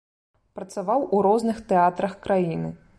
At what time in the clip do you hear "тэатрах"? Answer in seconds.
1.73-2.21